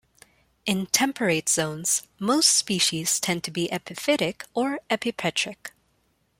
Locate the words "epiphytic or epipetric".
3.71-5.73